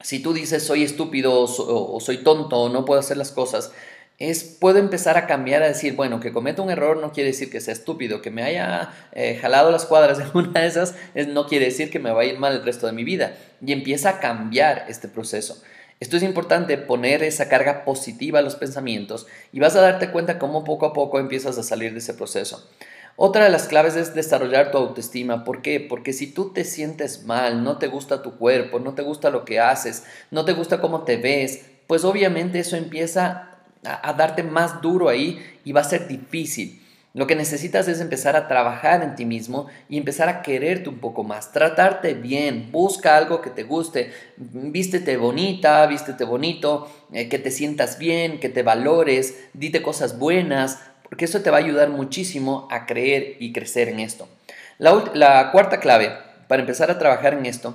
si 0.00 0.20
tú 0.20 0.32
dices 0.32 0.62
soy 0.62 0.84
estúpido 0.84 1.40
o, 1.40 2.00
soy 2.00 2.18
tonto 2.18 2.56
o 2.56 2.68
no 2.68 2.84
puedo 2.84 3.00
hacer 3.00 3.16
las 3.16 3.32
cosas, 3.32 3.72
es 4.18 4.42
puedo 4.42 4.78
empezar 4.78 5.16
a 5.16 5.26
cambiar 5.26 5.62
a 5.62 5.68
decir, 5.68 5.94
bueno, 5.94 6.18
que 6.18 6.32
cometa 6.32 6.62
un 6.62 6.70
error 6.70 6.96
no 6.96 7.12
quiere 7.12 7.30
decir 7.30 7.50
que 7.50 7.60
sea 7.60 7.72
estúpido, 7.72 8.20
que 8.20 8.30
me 8.30 8.42
haya 8.42 8.90
eh, 9.12 9.38
jalado 9.40 9.70
las 9.70 9.86
cuadras 9.86 10.18
en 10.18 10.30
una 10.34 10.60
de 10.60 10.66
esas 10.66 10.94
no 11.28 11.46
quiere 11.46 11.66
decir 11.66 11.90
que 11.90 11.98
me 11.98 12.10
va 12.10 12.22
a 12.22 12.24
ir 12.24 12.38
mal 12.38 12.54
el 12.54 12.64
resto 12.64 12.86
de 12.86 12.92
mi 12.92 13.04
vida. 13.04 13.36
Y 13.64 13.72
empieza 13.72 14.10
a 14.10 14.20
cambiar 14.20 14.86
este 14.88 15.08
proceso. 15.08 15.62
Esto 16.00 16.16
es 16.16 16.22
importante, 16.22 16.78
poner 16.78 17.24
esa 17.24 17.48
carga 17.48 17.84
positiva 17.84 18.38
a 18.38 18.42
los 18.42 18.54
pensamientos 18.54 19.26
y 19.52 19.58
vas 19.58 19.74
a 19.74 19.80
darte 19.80 20.10
cuenta 20.10 20.38
cómo 20.38 20.62
poco 20.62 20.86
a 20.86 20.92
poco 20.92 21.18
empiezas 21.18 21.58
a 21.58 21.64
salir 21.64 21.92
de 21.92 21.98
ese 21.98 22.14
proceso. 22.14 22.68
Otra 23.16 23.42
de 23.42 23.50
las 23.50 23.66
claves 23.66 23.96
es 23.96 24.14
desarrollar 24.14 24.70
tu 24.70 24.78
autoestima. 24.78 25.42
¿Por 25.42 25.60
qué? 25.60 25.80
Porque 25.80 26.12
si 26.12 26.28
tú 26.28 26.52
te 26.52 26.62
sientes 26.62 27.24
mal, 27.24 27.64
no 27.64 27.78
te 27.78 27.88
gusta 27.88 28.22
tu 28.22 28.36
cuerpo, 28.36 28.78
no 28.78 28.94
te 28.94 29.02
gusta 29.02 29.30
lo 29.30 29.44
que 29.44 29.58
haces, 29.58 30.04
no 30.30 30.44
te 30.44 30.52
gusta 30.52 30.80
cómo 30.80 31.02
te 31.02 31.16
ves, 31.16 31.64
pues 31.88 32.04
obviamente 32.04 32.60
eso 32.60 32.76
empieza 32.76 33.58
a, 33.84 34.08
a 34.08 34.12
darte 34.12 34.44
más 34.44 34.80
duro 34.80 35.08
ahí 35.08 35.44
y 35.64 35.72
va 35.72 35.80
a 35.80 35.84
ser 35.84 36.06
difícil. 36.06 36.80
Lo 37.14 37.26
que 37.26 37.34
necesitas 37.34 37.88
es 37.88 38.00
empezar 38.00 38.36
a 38.36 38.48
trabajar 38.48 39.02
en 39.02 39.14
ti 39.14 39.24
mismo 39.24 39.66
y 39.88 39.96
empezar 39.96 40.28
a 40.28 40.42
quererte 40.42 40.90
un 40.90 40.98
poco 40.98 41.24
más, 41.24 41.52
tratarte 41.52 42.14
bien, 42.14 42.70
busca 42.70 43.16
algo 43.16 43.40
que 43.40 43.50
te 43.50 43.62
guste, 43.62 44.12
vístete 44.36 45.16
bonita, 45.16 45.86
vístete 45.86 46.24
bonito, 46.24 46.90
eh, 47.12 47.28
que 47.28 47.38
te 47.38 47.50
sientas 47.50 47.98
bien, 47.98 48.38
que 48.40 48.50
te 48.50 48.62
valores, 48.62 49.48
dite 49.54 49.82
cosas 49.82 50.18
buenas, 50.18 50.80
porque 51.02 51.24
eso 51.24 51.40
te 51.40 51.50
va 51.50 51.56
a 51.56 51.60
ayudar 51.60 51.88
muchísimo 51.88 52.68
a 52.70 52.84
creer 52.84 53.36
y 53.40 53.52
crecer 53.52 53.88
en 53.88 54.00
esto. 54.00 54.28
La, 54.76 55.10
la 55.14 55.50
cuarta 55.50 55.80
clave 55.80 56.12
para 56.46 56.60
empezar 56.60 56.90
a 56.90 56.98
trabajar 56.98 57.32
en 57.32 57.46
esto 57.46 57.74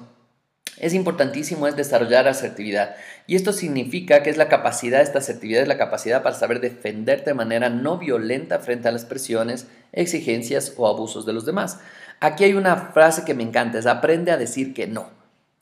es 0.77 0.93
importantísimo 0.93 1.67
es 1.67 1.75
desarrollar 1.75 2.27
asertividad. 2.27 2.95
Y 3.27 3.35
esto 3.35 3.53
significa 3.53 4.23
que 4.23 4.29
es 4.29 4.37
la 4.37 4.49
capacidad, 4.49 5.01
esta 5.01 5.19
asertividad 5.19 5.61
es 5.61 5.67
la 5.67 5.77
capacidad 5.77 6.23
para 6.23 6.35
saber 6.35 6.59
defenderte 6.59 7.31
de 7.31 7.35
manera 7.35 7.69
no 7.69 7.97
violenta 7.97 8.59
frente 8.59 8.87
a 8.87 8.91
las 8.91 9.05
presiones, 9.05 9.67
exigencias 9.91 10.73
o 10.77 10.87
abusos 10.87 11.25
de 11.25 11.33
los 11.33 11.45
demás. 11.45 11.79
Aquí 12.19 12.43
hay 12.43 12.53
una 12.53 12.75
frase 12.75 13.23
que 13.25 13.33
me 13.33 13.43
encanta, 13.43 13.79
es 13.79 13.85
aprende 13.85 14.31
a 14.31 14.37
decir 14.37 14.73
que 14.73 14.87
no. 14.87 15.09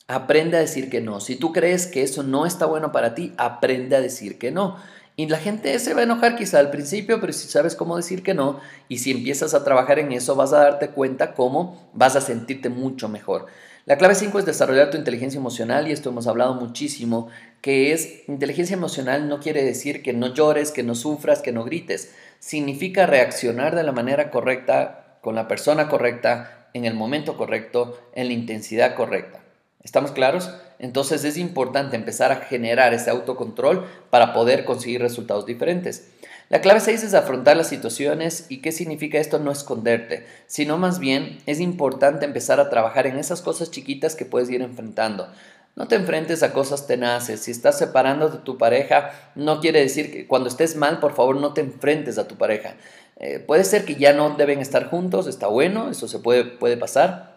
Aprende 0.08 0.58
a 0.58 0.62
decir 0.62 0.90
que 0.90 1.02
no. 1.02 1.20
Si 1.20 1.36
tú 1.36 1.54
crees 1.54 1.88
que 1.88 2.04
eso 2.04 2.24
no 2.24 2.46
está 2.46 2.66
bueno 2.66 2.92
para 2.92 3.16
ti, 3.16 3.34
aprende 3.38 3.96
a 3.96 4.02
decir 4.02 4.38
que 4.38 4.52
no. 4.52 4.78
Y 5.16 5.28
la 5.28 5.38
gente 5.38 5.78
se 5.80 5.94
va 5.94 6.02
a 6.02 6.04
enojar 6.04 6.36
quizá 6.36 6.60
al 6.60 6.72
principio, 6.72 7.20
pero 7.20 7.34
si 7.34 7.48
sabes 7.48 7.76
cómo 7.76 7.98
decir 7.98 8.24
que 8.24 8.34
no 8.34 8.60
y 8.88 9.00
si 9.00 9.12
empiezas 9.12 9.54
a 9.54 9.64
trabajar 9.64 10.00
en 10.00 10.12
eso, 10.12 10.36
vas 10.36 10.54
a 10.54 10.60
darte 10.60 10.90
cuenta 10.90 11.34
cómo 11.34 11.90
vas 11.94 12.16
a 12.16 12.22
sentirte 12.22 12.70
mucho 12.70 13.10
mejor. 13.10 13.48
La 13.86 13.98
clave 13.98 14.14
5 14.14 14.38
es 14.38 14.46
desarrollar 14.46 14.92
tu 14.92 14.98
inteligencia 14.98 15.40
emocional 15.40 15.88
y 15.88 15.92
esto 15.92 16.10
hemos 16.10 16.28
hablado 16.28 16.54
muchísimo, 16.54 17.30
que 17.62 17.94
es 17.94 18.28
inteligencia 18.28 18.76
emocional 18.76 19.28
no 19.28 19.40
quiere 19.40 19.64
decir 19.64 20.04
que 20.04 20.14
no 20.14 20.34
llores, 20.36 20.72
que 20.72 20.84
no 20.84 20.94
sufras, 20.94 21.42
que 21.42 21.52
no 21.52 21.64
grites. 21.64 22.14
Significa 22.38 23.08
reaccionar 23.08 23.76
de 23.76 23.82
la 23.82 23.92
manera 23.92 24.30
correcta, 24.30 25.18
con 25.22 25.34
la 25.34 25.48
persona 25.48 25.90
correcta, 25.90 26.68
en 26.74 26.86
el 26.86 26.94
momento 26.94 27.38
correcto, 27.38 28.00
en 28.14 28.28
la 28.28 28.34
intensidad 28.34 28.94
correcta. 28.94 29.40
¿Estamos 29.84 30.12
claros? 30.12 30.52
Entonces 30.78 31.24
es 31.24 31.38
importante 31.38 31.96
empezar 31.96 32.32
a 32.32 32.38
generar 32.38 32.94
ese 32.94 33.10
autocontrol 33.10 33.88
para 34.12 34.32
poder 34.32 34.64
conseguir 34.64 35.02
resultados 35.02 35.48
diferentes. 35.48 36.08
La 36.52 36.60
clave 36.60 36.82
6 36.82 37.04
es 37.04 37.14
afrontar 37.14 37.56
las 37.56 37.70
situaciones 37.70 38.48
y 38.50 38.58
qué 38.58 38.74
significa 38.74 39.18
esto 39.18 39.40
no 39.40 39.54
esconderte, 39.54 40.28
sino 40.48 40.78
más 40.78 41.00
bien 41.00 41.38
es 41.46 41.62
importante 41.62 42.26
empezar 42.26 42.60
a 42.60 42.70
trabajar 42.70 43.08
en 43.08 43.18
esas 43.18 43.42
cosas 43.42 43.72
chiquitas 43.72 44.18
que 44.18 44.26
puedes 44.26 44.50
ir 44.50 44.62
enfrentando. 44.62 45.30
No 45.78 45.88
te 45.88 45.96
enfrentes 45.96 46.44
a 46.44 46.52
cosas 46.52 46.88
tenaces. 46.88 47.40
Si 47.40 47.52
estás 47.52 47.78
separando 47.78 48.28
de 48.28 48.40
tu 48.40 48.58
pareja, 48.58 49.12
no 49.34 49.62
quiere 49.62 49.80
decir 49.80 50.12
que 50.12 50.28
cuando 50.28 50.50
estés 50.50 50.76
mal, 50.76 51.00
por 51.00 51.16
favor, 51.16 51.38
no 51.38 51.54
te 51.54 51.62
enfrentes 51.62 52.18
a 52.18 52.28
tu 52.28 52.36
pareja. 52.36 52.76
Eh, 53.16 53.40
puede 53.40 53.64
ser 53.64 53.86
que 53.86 53.96
ya 53.96 54.12
no 54.12 54.32
deben 54.32 54.60
estar 54.60 54.90
juntos, 54.90 55.28
está 55.28 55.48
bueno, 55.48 55.90
eso 55.90 56.10
se 56.10 56.20
puede, 56.20 56.44
puede 56.44 56.76
pasar, 56.76 57.31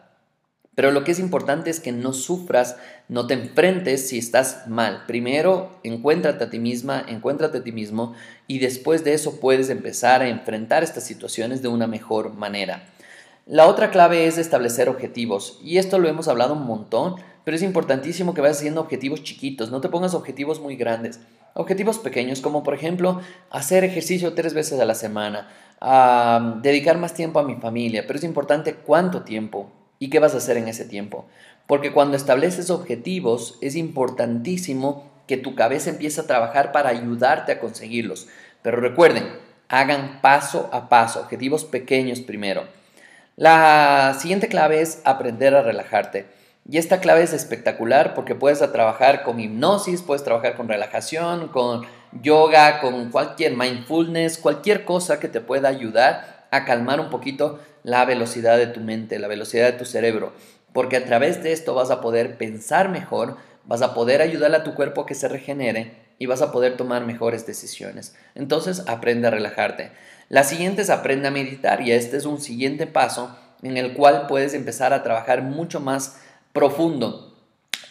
pero 0.74 0.90
lo 0.90 1.04
que 1.04 1.12
es 1.12 1.18
importante 1.18 1.70
es 1.70 1.80
que 1.80 1.92
no 1.92 2.12
sufras, 2.12 2.76
no 3.08 3.26
te 3.26 3.34
enfrentes 3.34 4.08
si 4.08 4.18
estás 4.18 4.66
mal. 4.66 5.04
Primero, 5.06 5.70
encuéntrate 5.82 6.44
a 6.44 6.50
ti 6.50 6.58
misma, 6.58 7.04
encuéntrate 7.06 7.58
a 7.58 7.62
ti 7.62 7.72
mismo 7.72 8.14
y 8.46 8.58
después 8.58 9.04
de 9.04 9.14
eso 9.14 9.40
puedes 9.40 9.70
empezar 9.70 10.22
a 10.22 10.28
enfrentar 10.28 10.82
estas 10.82 11.04
situaciones 11.04 11.62
de 11.62 11.68
una 11.68 11.86
mejor 11.86 12.34
manera. 12.34 12.84
La 13.46 13.66
otra 13.66 13.90
clave 13.90 14.26
es 14.26 14.38
establecer 14.38 14.88
objetivos 14.88 15.60
y 15.62 15.78
esto 15.78 15.98
lo 15.98 16.08
hemos 16.08 16.28
hablado 16.28 16.54
un 16.54 16.66
montón, 16.66 17.16
pero 17.44 17.56
es 17.56 17.62
importantísimo 17.62 18.32
que 18.32 18.40
vayas 18.40 18.56
haciendo 18.56 18.80
objetivos 18.80 19.22
chiquitos, 19.22 19.70
no 19.70 19.80
te 19.80 19.90
pongas 19.90 20.14
objetivos 20.14 20.60
muy 20.60 20.76
grandes. 20.76 21.20
Objetivos 21.52 21.98
pequeños 21.98 22.40
como 22.40 22.64
por 22.64 22.74
ejemplo 22.74 23.20
hacer 23.50 23.84
ejercicio 23.84 24.34
tres 24.34 24.54
veces 24.54 24.80
a 24.80 24.86
la 24.86 24.94
semana, 24.94 25.48
dedicar 26.62 26.98
más 26.98 27.14
tiempo 27.14 27.38
a 27.38 27.44
mi 27.44 27.54
familia, 27.56 28.04
pero 28.06 28.18
es 28.18 28.24
importante 28.24 28.74
cuánto 28.74 29.22
tiempo, 29.22 29.70
¿Y 30.04 30.10
qué 30.10 30.18
vas 30.18 30.34
a 30.34 30.36
hacer 30.36 30.58
en 30.58 30.68
ese 30.68 30.84
tiempo? 30.84 31.24
Porque 31.66 31.90
cuando 31.90 32.14
estableces 32.14 32.68
objetivos 32.68 33.56
es 33.62 33.74
importantísimo 33.74 35.10
que 35.26 35.38
tu 35.38 35.54
cabeza 35.54 35.88
empiece 35.88 36.20
a 36.20 36.26
trabajar 36.26 36.72
para 36.72 36.90
ayudarte 36.90 37.52
a 37.52 37.58
conseguirlos. 37.58 38.28
Pero 38.60 38.82
recuerden, 38.82 39.26
hagan 39.70 40.20
paso 40.20 40.68
a 40.74 40.90
paso, 40.90 41.20
objetivos 41.20 41.64
pequeños 41.64 42.20
primero. 42.20 42.64
La 43.36 44.14
siguiente 44.20 44.48
clave 44.48 44.82
es 44.82 45.00
aprender 45.06 45.54
a 45.54 45.62
relajarte. 45.62 46.26
Y 46.68 46.76
esta 46.76 47.00
clave 47.00 47.22
es 47.22 47.32
espectacular 47.32 48.12
porque 48.12 48.34
puedes 48.34 48.58
trabajar 48.72 49.22
con 49.22 49.40
hipnosis, 49.40 50.02
puedes 50.02 50.22
trabajar 50.22 50.54
con 50.54 50.68
relajación, 50.68 51.48
con 51.48 51.86
yoga, 52.20 52.82
con 52.82 53.10
cualquier 53.10 53.56
mindfulness, 53.56 54.36
cualquier 54.36 54.84
cosa 54.84 55.18
que 55.18 55.28
te 55.28 55.40
pueda 55.40 55.70
ayudar 55.70 56.44
a 56.50 56.66
calmar 56.66 57.00
un 57.00 57.08
poquito 57.08 57.58
la 57.84 58.04
velocidad 58.04 58.58
de 58.58 58.66
tu 58.66 58.80
mente, 58.80 59.20
la 59.20 59.28
velocidad 59.28 59.70
de 59.70 59.78
tu 59.78 59.84
cerebro, 59.84 60.32
porque 60.72 60.96
a 60.96 61.04
través 61.04 61.42
de 61.44 61.52
esto 61.52 61.74
vas 61.74 61.92
a 61.92 62.00
poder 62.00 62.36
pensar 62.36 62.88
mejor, 62.88 63.36
vas 63.64 63.82
a 63.82 63.94
poder 63.94 64.20
ayudar 64.22 64.52
a 64.54 64.64
tu 64.64 64.74
cuerpo 64.74 65.02
a 65.02 65.06
que 65.06 65.14
se 65.14 65.28
regenere 65.28 65.92
y 66.18 66.26
vas 66.26 66.42
a 66.42 66.50
poder 66.50 66.76
tomar 66.76 67.04
mejores 67.04 67.46
decisiones. 67.46 68.16
Entonces, 68.34 68.84
aprende 68.88 69.28
a 69.28 69.30
relajarte. 69.30 69.92
La 70.28 70.42
siguiente 70.42 70.82
es 70.82 70.90
aprende 70.90 71.28
a 71.28 71.30
meditar 71.30 71.82
y 71.82 71.92
este 71.92 72.16
es 72.16 72.24
un 72.24 72.40
siguiente 72.40 72.86
paso 72.86 73.36
en 73.62 73.76
el 73.76 73.94
cual 73.94 74.26
puedes 74.26 74.54
empezar 74.54 74.92
a 74.92 75.02
trabajar 75.02 75.42
mucho 75.42 75.80
más 75.80 76.20
profundo. 76.52 77.36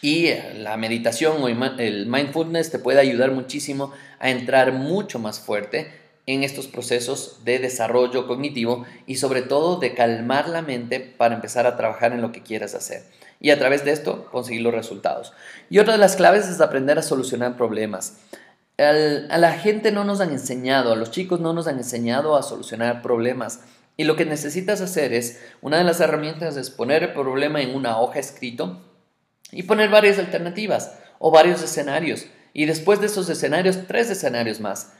Y 0.01 0.33
la 0.57 0.75
meditación 0.75 1.41
o 1.41 1.47
el 1.47 2.05
mindfulness 2.07 2.71
te 2.71 2.79
puede 2.79 2.99
ayudar 2.99 3.31
muchísimo 3.31 3.93
a 4.19 4.29
entrar 4.29 4.73
mucho 4.73 5.19
más 5.19 5.39
fuerte 5.39 6.02
en 6.25 6.43
estos 6.43 6.67
procesos 6.67 7.41
de 7.43 7.59
desarrollo 7.59 8.27
cognitivo 8.27 8.85
y 9.05 9.15
sobre 9.15 9.41
todo 9.41 9.79
de 9.79 9.93
calmar 9.93 10.47
la 10.49 10.61
mente 10.61 10.99
para 10.99 11.35
empezar 11.35 11.67
a 11.67 11.75
trabajar 11.75 12.13
en 12.13 12.21
lo 12.21 12.31
que 12.31 12.43
quieras 12.43 12.75
hacer 12.75 13.03
y 13.43 13.51
a 13.51 13.59
través 13.59 13.83
de 13.83 13.91
esto 13.91 14.25
conseguir 14.31 14.61
los 14.61 14.73
resultados. 14.73 15.33
Y 15.69 15.79
otra 15.79 15.93
de 15.93 15.99
las 15.99 16.15
claves 16.15 16.47
es 16.47 16.61
aprender 16.61 16.97
a 16.97 17.03
solucionar 17.03 17.57
problemas. 17.57 18.17
a 18.79 19.37
la 19.37 19.51
gente 19.51 19.91
no 19.91 20.05
nos 20.05 20.21
han 20.21 20.31
enseñado, 20.31 20.93
a 20.93 20.95
los 20.95 21.11
chicos 21.11 21.41
no 21.41 21.53
nos 21.53 21.67
han 21.67 21.77
enseñado 21.77 22.37
a 22.37 22.41
solucionar 22.41 23.01
problemas. 23.01 23.59
Y 23.97 24.05
lo 24.05 24.15
que 24.15 24.25
necesitas 24.25 24.81
hacer 24.81 25.13
es, 25.13 25.41
una 25.61 25.77
de 25.77 25.83
las 25.83 25.99
herramientas 25.99 26.55
es 26.55 26.69
poner 26.69 27.03
el 27.03 27.13
problema 27.13 27.61
en 27.61 27.75
una 27.75 27.99
hoja 27.99 28.19
escrito 28.19 28.81
y 29.51 29.63
poner 29.63 29.89
varias 29.89 30.17
alternativas 30.19 30.97
o 31.19 31.29
varios 31.29 31.61
escenarios. 31.61 32.25
Y 32.53 32.65
después 32.65 33.01
de 33.01 33.07
esos 33.07 33.29
escenarios, 33.29 33.77
tres 33.87 34.09
escenarios 34.09 34.61
más. 34.61 34.93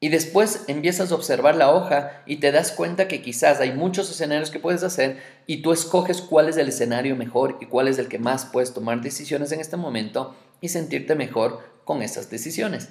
Y 0.00 0.10
después 0.10 0.64
empiezas 0.68 1.10
a 1.10 1.16
observar 1.16 1.56
la 1.56 1.72
hoja 1.72 2.22
y 2.24 2.36
te 2.36 2.52
das 2.52 2.70
cuenta 2.70 3.08
que 3.08 3.20
quizás 3.20 3.58
hay 3.58 3.72
muchos 3.72 4.08
escenarios 4.10 4.50
que 4.50 4.60
puedes 4.60 4.84
hacer 4.84 5.18
y 5.46 5.60
tú 5.60 5.72
escoges 5.72 6.22
cuál 6.22 6.48
es 6.48 6.56
el 6.56 6.68
escenario 6.68 7.16
mejor 7.16 7.58
y 7.60 7.66
cuál 7.66 7.88
es 7.88 7.98
el 7.98 8.08
que 8.08 8.20
más 8.20 8.44
puedes 8.44 8.72
tomar 8.72 9.00
decisiones 9.00 9.50
en 9.50 9.60
este 9.60 9.76
momento 9.76 10.36
y 10.60 10.68
sentirte 10.68 11.16
mejor 11.16 11.60
con 11.84 12.02
esas 12.02 12.30
decisiones. 12.30 12.90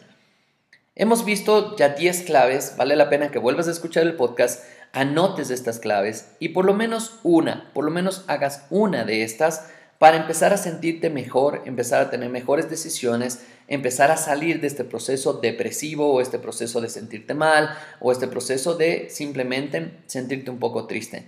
Hemos 0.96 1.24
visto 1.24 1.78
ya 1.78 1.90
10 1.90 2.24
claves, 2.24 2.74
vale 2.76 2.96
la 2.96 3.10
pena 3.10 3.32
que 3.32 3.40
vuelvas 3.40 3.68
a 3.68 3.72
escuchar 3.72 4.04
el 4.04 4.16
podcast, 4.16 4.64
anotes 4.92 5.50
estas 5.50 5.80
claves 5.80 6.32
y 6.40 6.50
por 6.50 6.66
lo 6.66 6.74
menos 6.74 7.20
una, 7.24 7.72
por 7.74 7.86
lo 7.86 7.92
menos 7.92 8.26
hagas 8.28 8.66
una 8.70 9.06
de 9.06 9.24
estas 9.24 9.68
para 10.00 10.18
empezar 10.18 10.54
a 10.54 10.58
sentirte 10.58 11.10
mejor, 11.10 11.63
empezar 11.66 12.01
a 12.01 12.10
tener 12.10 12.30
mejores 12.30 12.70
decisiones, 12.70 13.42
empezar 13.68 14.12
a 14.12 14.18
salir 14.18 14.62
de 14.62 14.68
este 14.68 14.84
proceso 14.84 15.34
depresivo 15.34 16.13
o 16.13 16.22
este 16.22 16.39
proceso 16.39 16.82
de 16.82 16.89
sentirte 16.89 17.34
mal 17.34 17.75
o 18.00 18.12
este 18.12 18.27
proceso 18.27 18.75
de 18.75 19.10
simplemente 19.10 19.92
sentirte 20.06 20.51
un 20.51 20.60
poco 20.60 20.86
triste. 20.86 21.25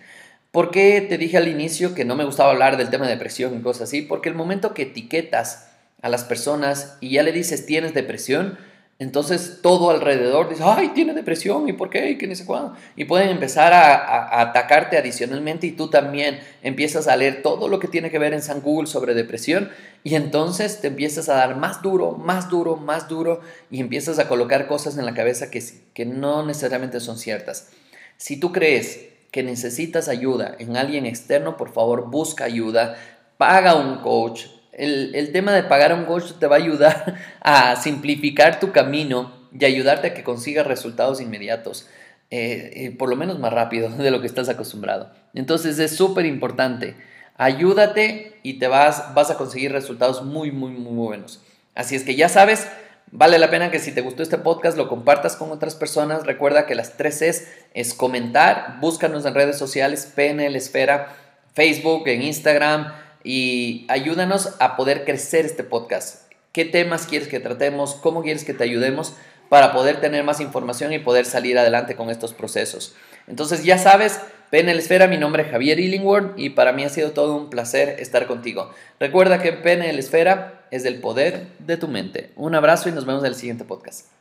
¿Por 0.51 0.71
qué 0.71 1.01
te 1.07 1.17
dije 1.17 1.37
al 1.37 1.47
inicio 1.47 1.93
que 1.93 2.05
no 2.05 2.15
me 2.15 2.25
gustaba 2.25 2.51
hablar 2.51 2.77
del 2.77 2.89
tema 2.89 3.05
de 3.05 3.13
depresión 3.13 3.55
y 3.57 3.61
cosas 3.61 3.83
así? 3.83 4.01
Porque 4.01 4.29
el 4.29 4.35
momento 4.35 4.73
que 4.73 4.83
etiquetas 4.83 5.69
a 6.01 6.09
las 6.09 6.23
personas 6.23 6.97
y 7.01 7.11
ya 7.11 7.23
le 7.23 7.31
dices 7.31 7.65
tienes 7.65 7.93
depresión, 7.93 8.57
entonces 8.99 9.59
todo 9.61 9.91
alrededor 9.91 10.49
dice, 10.49 10.63
ay, 10.65 10.89
tiene 10.89 11.13
depresión, 11.13 11.69
¿y 11.69 11.73
por 11.73 11.89
qué? 11.89 12.09
¿Y 12.09 12.17
qué 12.17 12.27
ni 12.27 12.35
sé 12.35 12.45
cuándo? 12.45 12.75
Y 12.97 13.05
pueden 13.05 13.29
empezar 13.29 13.71
a, 13.71 14.41
atacarte 14.41 14.97
adicionalmente 14.97 15.67
y 15.67 15.71
tú 15.71 15.89
también 15.89 16.41
empiezas 16.63 17.07
a 17.07 17.15
leer 17.15 17.41
todo 17.41 17.69
lo 17.69 17.79
que 17.79 17.87
tiene 17.87 18.11
que 18.11 18.19
ver 18.19 18.33
en 18.33 18.41
San 18.41 18.59
Google 18.59 18.87
sobre 18.87 19.13
depresión 19.13 19.69
y 20.03 20.15
entonces 20.15 20.81
te 20.81 20.87
empiezas 20.87 21.29
a 21.29 21.35
dar 21.35 21.55
más 21.55 21.81
duro, 21.81 22.11
más 22.11 22.49
duro, 22.49 22.75
más 22.75 23.07
duro 23.07 23.39
y 23.71 23.79
empiezas 23.79 24.19
a 24.19 24.27
colocar 24.27 24.67
cosas 24.67 24.97
en 24.97 25.05
la 25.05 25.13
cabeza 25.13 25.49
que, 25.49 25.63
que 25.93 26.05
no 26.05 26.45
necesariamente 26.45 26.99
son 26.99 27.17
ciertas. 27.17 27.69
Si 28.17 28.37
tú 28.37 28.51
crees 28.51 28.99
que 29.31 29.43
necesitas 29.43 30.09
ayuda 30.09 30.57
en 30.59 30.75
alguien 30.75 31.05
externo, 31.05 31.55
por 31.55 31.71
favor 31.71 32.09
busca 32.09 32.43
ayuda, 32.43 32.97
paga 33.37 33.75
un 33.75 33.99
coach, 33.99 34.47
el, 34.79 35.31
tema 35.31 35.53
de 35.53 35.63
pagar 35.63 35.91
a 35.91 35.95
un 35.95 36.05
coach 36.05 36.31
te 36.39 36.47
va 36.47 36.55
a 36.55 36.59
ayudar 36.59 37.15
a 37.41 37.75
simplificar 37.75 38.59
tu 38.59 38.71
camino 38.71 39.33
y 39.57 39.65
ayudarte 39.65 40.07
a 40.07 40.13
que 40.13 40.23
consigas 40.23 40.65
resultados 40.65 41.21
inmediatos, 41.21 41.87
eh, 42.31 42.71
eh, 42.75 42.95
por 42.97 43.09
lo 43.09 43.15
menos 43.15 43.39
más 43.39 43.51
rápido 43.51 43.89
de 43.97 44.11
lo 44.11 44.21
que 44.21 44.27
estás 44.27 44.49
acostumbrado. 44.49 45.11
Entonces 45.33 45.79
es 45.79 45.95
súper 45.95 46.25
importante. 46.25 46.95
Ayúdate 47.35 48.37
y 48.43 48.59
te 48.59 48.67
vas, 48.67 49.13
vas 49.13 49.31
a 49.31 49.37
conseguir 49.37 49.71
resultados 49.71 50.23
muy, 50.23 50.51
muy, 50.51 50.71
muy 50.71 50.93
buenos. 50.93 51.41
Así 51.73 51.95
es 51.95 52.03
que 52.03 52.15
ya 52.15 52.27
sabes, 52.27 52.67
vale 53.11 53.39
la 53.39 53.49
pena 53.49 53.71
que 53.71 53.79
si 53.79 53.93
te 53.93 54.01
gustó 54.01 54.23
este 54.23 54.37
podcast 54.37 54.77
lo 54.77 54.89
compartas 54.89 55.37
con 55.37 55.51
otras 55.51 55.75
personas. 55.75 56.25
Recuerda 56.25 56.65
que 56.65 56.75
las 56.75 56.97
tres 56.97 57.21
es, 57.21 57.49
es 57.73 57.93
comentar, 57.93 58.77
búscanos 58.81 59.25
en 59.25 59.35
redes 59.35 59.57
sociales, 59.57 60.11
PNL 60.13 60.55
Esfera, 60.55 61.15
Facebook, 61.53 62.07
en 62.07 62.23
Instagram 62.23 62.91
y 63.23 63.85
ayúdanos 63.89 64.55
a 64.59 64.75
poder 64.75 65.05
crecer 65.05 65.45
este 65.45 65.63
podcast. 65.63 66.31
¿Qué 66.51 66.65
temas 66.65 67.05
quieres 67.05 67.27
que 67.27 67.39
tratemos? 67.39 67.95
¿Cómo 67.95 68.23
quieres 68.23 68.43
que 68.43 68.53
te 68.53 68.63
ayudemos 68.63 69.15
para 69.49 69.71
poder 69.71 70.01
tener 70.01 70.23
más 70.23 70.39
información 70.39 70.93
y 70.93 70.99
poder 70.99 71.25
salir 71.25 71.57
adelante 71.57 71.95
con 71.95 72.09
estos 72.09 72.33
procesos? 72.33 72.95
Entonces 73.27 73.63
ya 73.63 73.77
sabes, 73.77 74.19
PNL 74.49 74.79
Esfera, 74.79 75.07
mi 75.07 75.17
nombre 75.17 75.43
es 75.43 75.51
Javier 75.51 75.79
Illingworth 75.79 76.37
y 76.37 76.49
para 76.49 76.73
mí 76.73 76.83
ha 76.83 76.89
sido 76.89 77.11
todo 77.11 77.35
un 77.35 77.49
placer 77.49 77.99
estar 77.99 78.25
contigo. 78.25 78.71
Recuerda 78.99 79.39
que 79.39 79.53
PNL 79.53 79.99
Esfera 79.99 80.65
es 80.71 80.85
el 80.85 80.99
poder 80.99 81.47
de 81.59 81.77
tu 81.77 81.87
mente. 81.87 82.31
Un 82.35 82.55
abrazo 82.55 82.89
y 82.89 82.91
nos 82.91 83.05
vemos 83.05 83.23
en 83.23 83.27
el 83.27 83.35
siguiente 83.35 83.65
podcast. 83.65 84.18